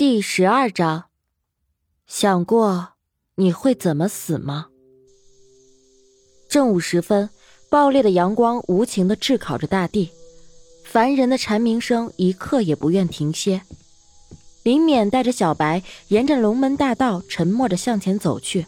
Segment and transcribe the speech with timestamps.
[0.00, 1.10] 第十二章，
[2.06, 2.92] 想过
[3.34, 4.68] 你会怎么死吗？
[6.48, 7.28] 正午时分，
[7.68, 10.10] 爆裂的阳光无情的炙烤着大地，
[10.86, 13.60] 烦人的蝉鸣声一刻也不愿停歇。
[14.62, 18.66] 林冕带着小白沿着龙门大道沉默着向前走去。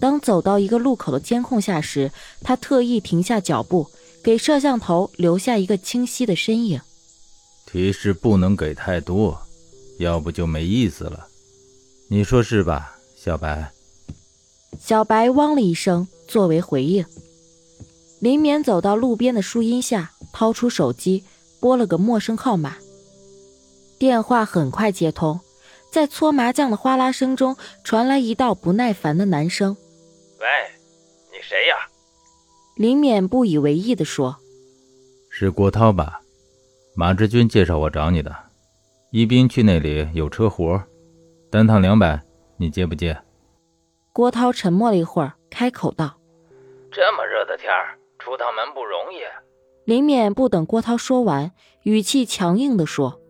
[0.00, 2.10] 当走到一个路口的监控下时，
[2.42, 3.88] 他特意停下脚步，
[4.20, 6.80] 给摄像头留下一个清晰的身影。
[7.66, 9.40] 提示不能给太多。
[10.00, 11.26] 要不就没意思了，
[12.08, 13.70] 你说是吧，小白？
[14.78, 17.04] 小白汪了一声作为回应。
[18.18, 21.22] 林冕走到路边的树荫下，掏出手机
[21.60, 22.78] 拨了个陌生号码。
[23.98, 25.38] 电话很快接通，
[25.92, 29.76] 在搓麻将的哗啦声中传来一道不耐烦的男声
[30.40, 30.46] ：“喂，
[31.30, 31.76] 你谁呀？”
[32.74, 34.38] 林冕不以为意地说
[35.28, 36.22] ：“是郭涛吧？
[36.94, 38.34] 马志军介绍我找你的。”
[39.10, 40.80] 一斌去那里有车活，
[41.50, 42.22] 单趟两百，
[42.56, 43.20] 你接不接？
[44.12, 46.16] 郭涛沉默了一会儿，开口道
[46.92, 49.22] ：“这么热的天儿，出趟门不容易。”
[49.84, 51.50] 林冕不等郭涛说完，
[51.82, 53.20] 语气强硬地说：“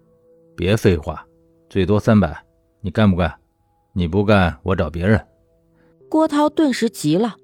[0.55, 1.27] 别废话，
[1.71, 2.45] 最多三百，
[2.83, 3.41] 你干不干？
[3.95, 5.27] 你不干，我找别人。”
[6.11, 7.37] 郭涛顿时急了：“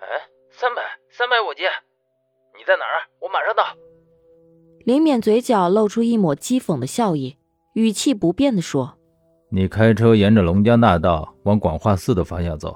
[0.00, 0.06] 哎，
[0.50, 1.62] 三百，三百我接，
[2.58, 3.08] 你在哪儿？
[3.20, 3.64] 我马上到。”
[4.84, 7.36] 林冕嘴角露出一抹讥讽的笑意，
[7.74, 8.94] 语气不变地说
[9.52, 12.74] ：“你开车沿着龙江大道往广化寺的方向走，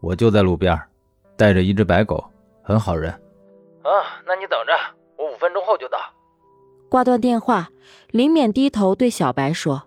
[0.00, 0.78] 我就在路边，
[1.34, 2.22] 带着一只白狗，
[2.62, 3.10] 很好人。
[3.82, 3.88] ”“啊，
[4.26, 4.72] 那你等着，
[5.16, 5.96] 我五分钟后就到。”
[6.90, 7.70] 挂断电话，
[8.10, 9.84] 林冕低头对小白说：“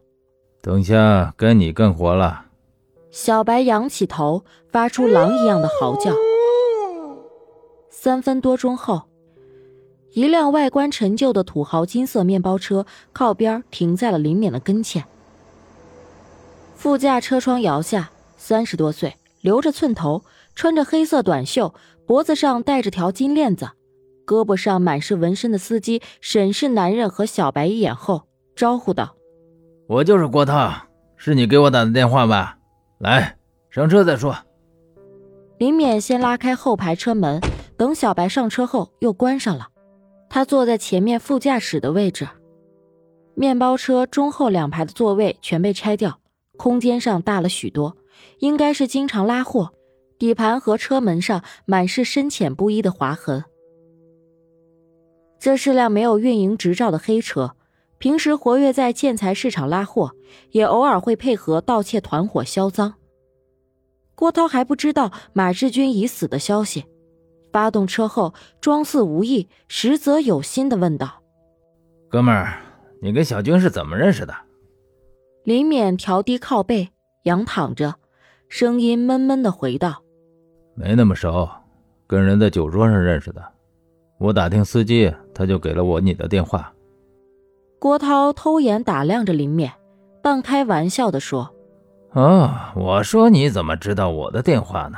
[0.64, 2.46] 等下该你干活了。”
[3.12, 6.12] 小白仰起头，发出狼一样的嚎叫。
[7.92, 9.04] 三分多钟后。
[10.14, 15.04] 一辆外观陈旧的土豪金色面包车靠边停在了林冕的跟前。
[16.76, 20.24] 副驾车窗摇下，三十多岁，留着寸头，
[20.56, 21.74] 穿着黑色短袖，
[22.06, 23.70] 脖子上戴着条金链子，
[24.26, 28.24] 胳膊上满是纹身的司机审视男人和小白一眼后，
[28.56, 29.16] 招呼道
[29.88, 30.72] ：“我就是郭涛，
[31.16, 32.58] 是你给我打的电话吧？
[33.00, 33.38] 来，
[33.70, 34.36] 上车再说。”
[35.58, 37.42] 林冕先拉开后排车门，
[37.76, 39.68] 等小白上车后又关上了。
[40.30, 42.28] 他坐在前面副驾驶的位置，
[43.36, 46.20] 面包车中后两排的座位全被拆掉，
[46.58, 47.98] 空间上大了许多，
[48.40, 49.74] 应该是经常拉货。
[50.20, 53.44] 底盘和车门上满是深浅不一的划痕。
[55.40, 57.56] 这是辆没有运营执照的黑车，
[58.00, 60.14] 平时活跃在建材市场拉货，
[60.50, 62.96] 也偶尔会配合盗窃团伙销赃。
[64.16, 66.86] 郭涛还不知道马志军已死的消息。
[67.52, 71.22] 发动车后，装似无意，实则有心的问道
[72.10, 72.60] ：“哥们儿，
[73.02, 74.34] 你跟小军是怎么认识的？”
[75.44, 76.90] 林冕调低靠背，
[77.24, 77.96] 仰躺着，
[78.50, 80.04] 声音闷闷的回道
[80.76, 81.50] ：“没那么熟，
[82.06, 83.44] 跟人在酒桌上认识的。
[84.20, 86.74] 我打听司机，他就给了我你的电话。”
[87.80, 89.72] 郭涛偷眼打量着林冕，
[90.22, 91.54] 半开玩笑的说
[92.14, 94.98] ：“哦，我说你怎么知道我的电话呢？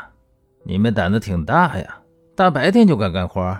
[0.63, 1.98] 你们胆子挺大呀！”
[2.39, 3.59] 大白天就敢干活？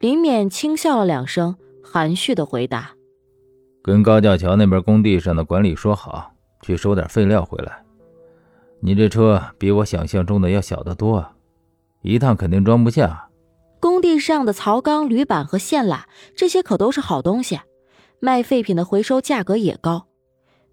[0.00, 2.90] 林冕轻笑了两声，含蓄的回答
[3.84, 7.84] ：“跟高架桥那边工地上的管理说好，去收点废料回来。
[8.80, 11.24] 你这车比我想象中的要小得多，
[12.02, 13.28] 一趟肯定装不下。
[13.78, 16.00] 工地上的槽钢、铝板和线缆，
[16.34, 17.60] 这些可都是好东西，
[18.18, 20.08] 卖废品的回收价格也高。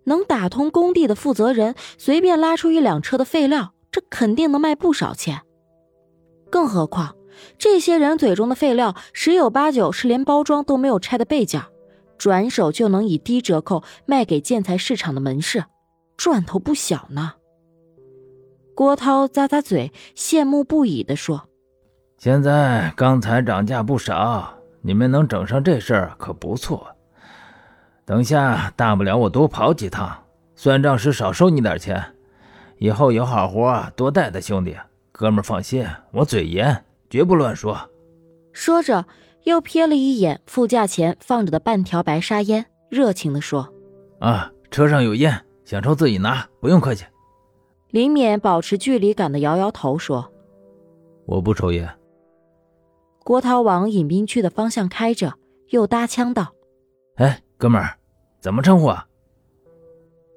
[0.06, 5.42] 能打通工地的负责人，随便拉出一辆车的废料，这肯定能卖不少钱。”
[6.50, 7.16] 更何况，
[7.57, 11.61] 这些人嘴中的废料，十有八九是连包装都没有拆的备件，
[12.17, 15.66] 转手就能以低折扣卖给建材市场的门市，
[16.16, 17.33] 赚头不小呢。
[18.73, 21.50] 郭涛咂咂嘴，羡慕不已地说
[22.17, 26.88] ：“现在钢材涨价不少，你们能整上这事儿可不错。
[28.06, 30.24] 等下大不了我多跑几趟，
[30.56, 32.03] 算账时少收你点钱，
[32.77, 34.75] 以后有好活多带带兄弟。”
[35.17, 37.89] 哥们儿放心，我嘴严，绝不乱说。
[38.51, 39.06] 说着，
[39.45, 43.73] 又瞥了一眼副驾前放着的半条白沙烟，热情地说
[44.19, 47.06] ：“啊，车上有烟，想抽自己拿，不用客气。”
[47.91, 50.29] 林冕保持距离感的摇摇头说
[51.25, 51.89] ：“我不抽烟。”
[53.23, 55.35] 郭涛往饮宾区的方向开着，
[55.69, 56.53] 又搭腔道
[57.15, 57.95] ：“哎，哥们儿，
[58.41, 59.07] 怎么称呼啊？”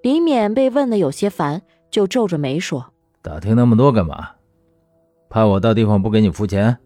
[0.05, 4.35] 林冕被问的有些烦，就皱着眉说：“打听那么多干嘛？”
[5.29, 6.79] 怕我到地方不给你付钱？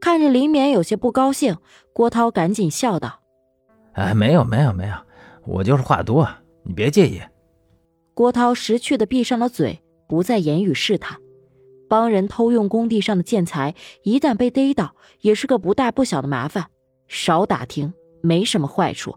[0.00, 1.56] 看着林冕有些不高兴，
[1.92, 3.20] 郭涛赶紧笑道
[3.94, 4.94] ：“哎，没有没有没有，
[5.44, 6.28] 我就是话多，
[6.62, 7.20] 你别介意。
[8.14, 11.18] 郭涛识趣的闭上了嘴，不再言语试探。
[11.88, 16.66] 帮人偷用工地上的建材，一旦被逮到，也是个不大不小的麻烦。
[17.06, 17.92] 少打听，
[18.22, 19.16] 没什么坏处。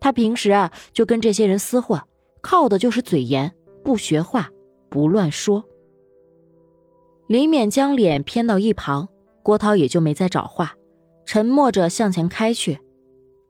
[0.00, 2.00] 他平时啊，就跟这些人厮混，
[2.42, 3.54] 靠的就是嘴严，
[3.84, 4.50] 不学话，
[4.90, 5.64] 不乱说。
[7.26, 9.08] 李勉将脸偏到一旁，
[9.42, 10.74] 郭涛也就没再找话，
[11.24, 12.78] 沉默着向前开去。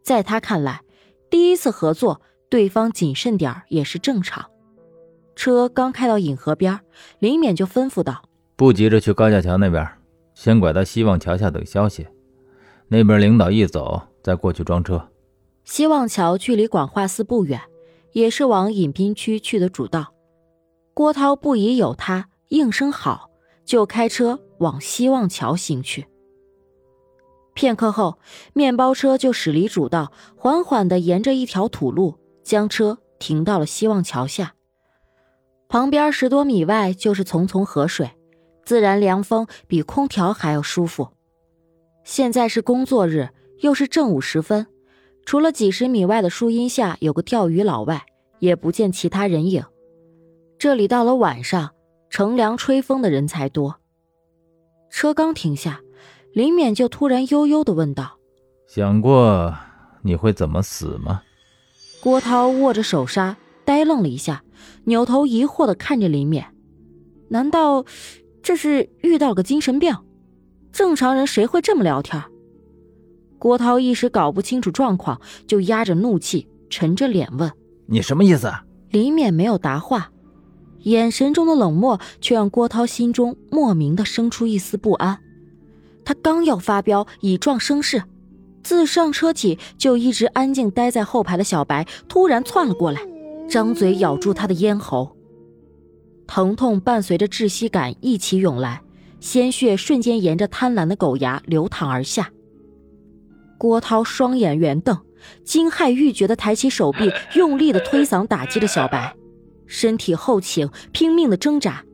[0.02, 0.80] 在他看来，
[1.28, 4.46] 第一次合作，对方谨慎点也是正常。
[5.34, 6.80] 车刚开到引河边，
[7.18, 8.22] 林勉就吩咐道
[8.56, 9.86] ：“不急着去高架桥那边，
[10.32, 12.06] 先拐到希望桥下等消息。
[12.88, 15.10] 那边领导一走，再过去装车。”
[15.64, 17.60] 希望桥距离广化寺不远，
[18.12, 20.14] 也是往引滨区去的主道。
[20.94, 23.25] 郭涛不疑有他，应声好，
[23.66, 26.06] 就开车往希望桥行去。
[27.52, 28.18] 片刻后，
[28.54, 34.54] 面包车就驶离主道，缓缓地沿着一条土路，将车停到了希望桥下。
[35.68, 38.10] 旁边十多米外就是淙淙河水，
[38.64, 41.08] 自然凉风比空调还要舒服。
[42.04, 43.30] 现在是工作日，
[43.60, 44.66] 又是正午时分，
[45.24, 48.04] 除了几十米外的树荫下有个钓鱼佬外，
[48.38, 49.64] 也不见其他人影。
[50.58, 51.70] 这里到了晚上，
[52.16, 53.76] 乘凉吹风的人才多。
[54.88, 55.82] 车刚停下。
[56.32, 58.16] 林勉就突然悠悠的问道
[58.66, 59.54] ：“想过
[60.00, 61.20] 你会怎么死吗？”
[62.00, 63.36] 郭涛握着手刹，
[63.66, 64.42] 呆愣了一下，
[64.84, 66.42] 扭头疑惑的看着林勉
[67.28, 67.84] ：“难道
[68.42, 69.94] 这是遇到个精神病？
[70.72, 72.22] 正常人谁会这么聊天？”
[73.38, 77.52] 郭涛一时搞不清楚状况，就压着怒气，沉着脸问
[77.86, 78.50] ：“你什么意思？”
[78.88, 80.10] 林勉没有答话，
[80.86, 85.18] 眼神中的冷漠却让郭涛心中莫名的生出一丝不安。
[86.04, 88.04] 他刚要发飙以壮声势，
[88.62, 93.00] 自上车起就一直安静待在后排的小白突然窜了过来，
[93.48, 95.16] 张嘴咬住他的咽喉。
[96.28, 98.82] 疼痛伴随着窒息感一起涌来，
[99.18, 102.30] 鲜血瞬间沿着贪婪的狗牙流淌而下。
[103.58, 104.96] 郭涛双眼圆瞪，
[105.42, 109.16] 惊骇欲绝的抬起手臂，用力的推搡打击着小白，
[109.66, 111.84] 身体后倾，拼命的挣扎。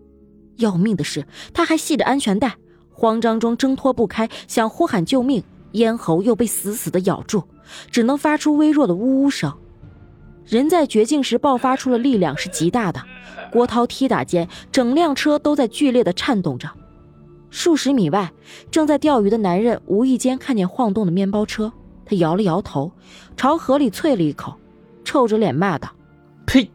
[0.57, 2.57] 要命的是，他还系着安全带。
[2.91, 5.43] 慌张中挣脱不开，想呼喊救命，
[5.73, 7.43] 咽喉又被死死的咬住，
[7.91, 9.53] 只能发出微弱的呜呜声。
[10.45, 13.03] 人在绝境时爆发出的力量是极大的，
[13.51, 16.69] 郭涛踢打间，整辆车都在剧烈的颤动着。
[17.51, 18.33] 数十米外，
[18.71, 21.73] 正在钓鱼的男人无意间看见晃动的面包车，
[22.05, 22.93] 他摇了摇头，
[23.37, 24.55] 朝河里啐了一口，
[25.05, 25.91] 臭着脸骂道
[26.47, 26.71] ：“呸，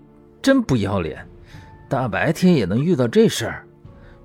[0.47, 1.27] 真不要脸！
[1.89, 3.67] 大白天也能遇到这事儿，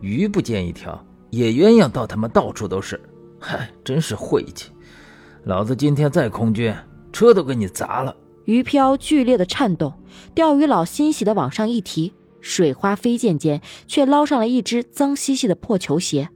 [0.00, 3.00] 鱼不见一条。”野鸳鸯倒他妈到处都是，
[3.40, 4.70] 嗨，真是晦气！
[5.42, 6.72] 老子今天再空军，
[7.12, 8.14] 车都给你砸了！
[8.44, 9.92] 鱼漂剧烈的颤动，
[10.32, 16.28] 钓鱼佬欣喜的往上一提，水花飞溅间，却捞上了一只脏兮兮的破球鞋。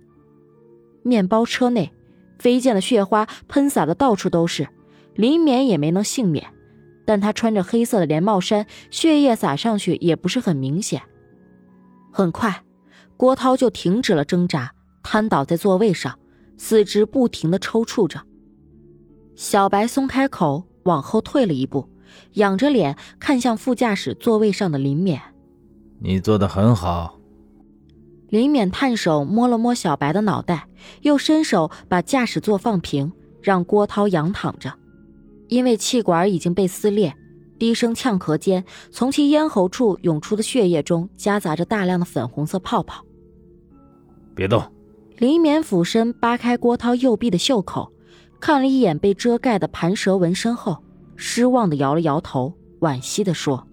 [1.04, 1.92] 面包车内，
[2.40, 4.66] 飞溅的血花喷洒的到处都是，
[5.14, 6.44] 林勉也没能幸免，
[7.06, 11.00] 但他穿着黑色的连帽衫，血液洒上去也不是很明显。
[12.12, 12.62] 很快，
[13.16, 14.72] 郭涛就停止了挣扎。
[15.02, 16.18] 瘫倒在座位上，
[16.58, 18.20] 四肢不停的抽搐着。
[19.36, 21.88] 小白松开口，往后退了一步，
[22.32, 25.20] 仰着脸看向副驾驶座位上的林勉
[26.02, 27.20] ：“你做的很好。”
[28.30, 30.66] 林勉探手摸了摸小白的脑袋，
[31.02, 34.72] 又伸手把驾驶座放平，让郭涛仰躺着。
[35.48, 37.14] 因为气管已经被撕裂，
[37.58, 43.04] 低声呛咳间，从其咽喉处涌出的血液中夹杂着大量的粉红色泡泡。
[44.34, 44.62] 别动。
[45.18, 47.90] 林冕俯身扒开郭涛右臂的袖口，
[48.38, 50.76] 看了一眼被遮盖的盘蛇纹身后，
[51.16, 53.66] 失望的摇了摇头，惋惜的说：“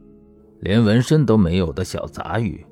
[0.62, 2.66] 连纹身都没有的小杂鱼。”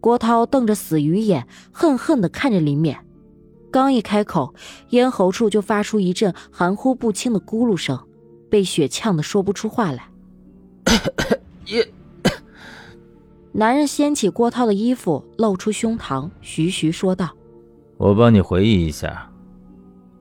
[0.00, 2.96] 郭涛瞪着死鱼眼，恨恨的看着林勉，
[3.70, 4.54] 刚一开口，
[4.90, 7.98] 咽喉处就发出一阵含糊不清的咕噜声，
[8.48, 10.08] 被血呛得说不出话来。
[11.66, 11.86] 也。
[13.52, 17.30] 男人掀起郭涛的衣服，露出胸膛，徐徐说道。
[17.96, 19.30] 我帮你回忆一下，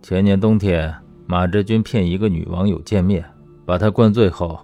[0.01, 0.93] 前年冬天，
[1.25, 3.23] 马志军骗一个女网友见面，
[3.65, 4.59] 把她灌醉后，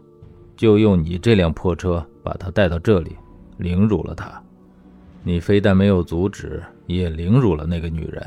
[0.57, 3.15] 就用你这辆破车把她带到这里，
[3.57, 4.41] 凌辱了她。
[5.23, 8.25] 你非但没有阻止，也凌辱了那个女人。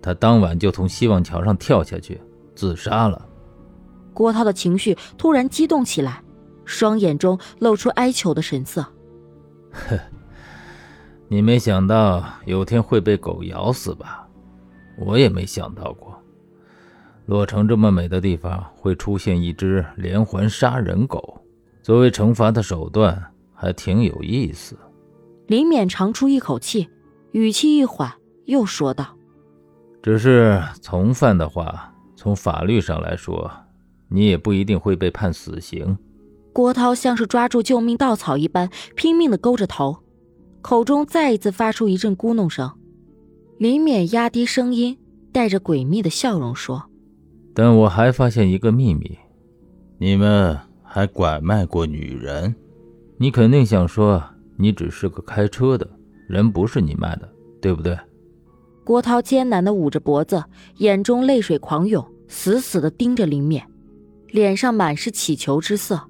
[0.00, 2.20] 她当晚就从希望桥上跳下去，
[2.54, 3.26] 自杀了。
[4.14, 6.22] 郭涛的情绪突然激动起来，
[6.64, 8.84] 双眼中露出哀求的神色。
[9.72, 9.98] 呵。
[11.30, 14.26] 你没想到有天会被狗咬死吧？
[14.96, 16.18] 我也没想到过。
[17.26, 21.38] 洛城这么美的地方会出现一只连环杀人狗，
[21.82, 24.74] 作为惩罚的手段，还挺有意思。
[25.48, 26.88] 林勉长出一口气，
[27.32, 28.10] 语气一缓，
[28.46, 29.14] 又说道
[30.08, 33.50] ：“只是从犯的话，从法律上来说，
[34.08, 35.98] 你也不一定会被判死刑。”
[36.50, 39.98] 郭涛像是抓住救命稻草一般，拼命的勾着头，
[40.62, 42.72] 口中再一次发出一阵咕哝声。
[43.58, 44.96] 林勉压低声音，
[45.30, 46.82] 带着诡秘的笑容说
[47.52, 49.18] ：“但我还发现一个秘密，
[49.98, 52.54] 你们还拐卖过女人？
[53.18, 54.24] 你肯定想说。”
[54.56, 55.86] 你只是个开车的
[56.26, 57.28] 人，不是你卖的，
[57.60, 57.94] 对不对？
[58.88, 60.42] 郭涛艰难地捂着脖子，
[60.78, 63.62] 眼中泪水狂涌，死死地盯着林勉，
[64.28, 66.04] 脸上满是乞求之色。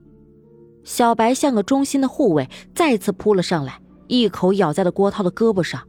[0.84, 5.82] 小白像个忠心的护卫，再次扑了上来，一口咬在了郭涛的胳膊上，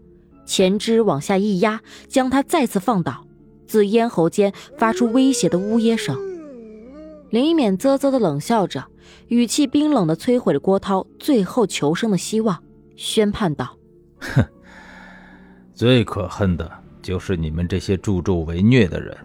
[0.48, 3.24] 前肢往下一压，将他再次放倒，
[3.68, 6.18] 自咽喉间发出威胁的呜咽声。
[7.30, 8.84] 林勉啧啧地冷笑着。
[9.28, 12.64] 语气冰冷的摧毁了郭涛最后求生的希望，
[12.96, 13.78] 宣判道
[14.20, 14.44] ：“哼，
[15.80, 16.70] 最可恨的
[17.02, 19.16] 就是你们这些助纣为虐的人。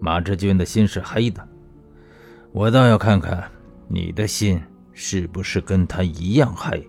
[0.00, 1.46] 马志军的心是黑的，
[2.52, 3.44] 我倒要看看
[3.86, 4.58] 你的心
[4.94, 6.88] 是不是跟他一样黑。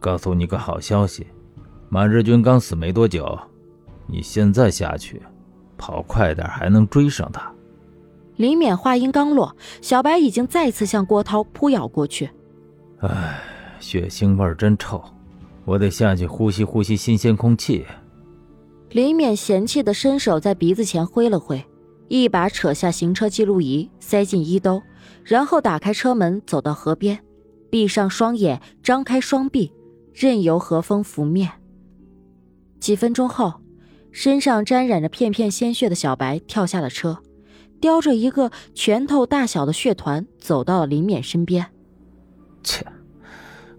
[0.00, 1.26] 告诉你个好消息，
[1.90, 3.38] 马志军刚死没多久，
[4.06, 5.20] 你现在下去，
[5.76, 7.52] 跑快点还能追上他。”
[8.36, 12.30] 林勉话音刚落，小白已经再次向郭涛扑咬过去。
[13.00, 13.42] 唉，
[13.78, 15.04] 血腥味真臭，
[15.64, 17.84] 我得下去呼吸呼吸新鲜空气。
[18.90, 21.64] 林勉嫌弃的伸手在鼻子前挥了挥，
[22.08, 24.82] 一把扯下行车记录仪，塞进衣兜，
[25.24, 27.18] 然后打开车门，走到河边，
[27.70, 29.72] 闭上双眼，张开双臂，
[30.12, 31.50] 任由河风拂面。
[32.78, 33.54] 几分钟后，
[34.12, 37.18] 身上沾染着片片鲜血的小白跳下了车。
[37.80, 41.66] 叼着一个拳头大小的血团，走到了林勉身边。
[42.62, 42.86] 切，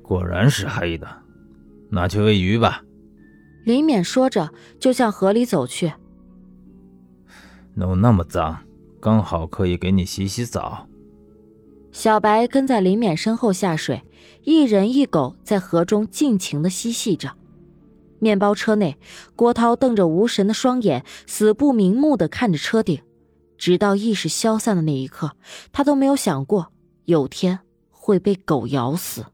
[0.03, 1.07] 果然是黑的，
[1.89, 2.81] 拿去喂鱼吧。
[3.65, 5.93] 林勉说着，就向河里走去。
[7.73, 8.59] 弄那么脏，
[8.99, 10.87] 刚好可以给你洗洗澡。
[11.91, 14.03] 小白跟在林勉身后下水，
[14.43, 17.31] 一人一狗在河中尽情的嬉戏着。
[18.19, 18.97] 面包车内，
[19.35, 23.01] 郭涛瞪着无神的双眼，死不瞑目的看着车顶。
[23.57, 25.31] 直到意识消散的那一刻，
[25.71, 26.73] 他都没有想过
[27.05, 29.25] 有天会被狗咬死。